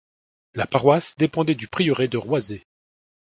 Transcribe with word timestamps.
La 0.55 0.65
paroisse 0.65 1.15
dépendait 1.17 1.53
du 1.53 1.67
prieuré 1.67 2.07
de 2.07 2.17
Roisey. 2.17 2.63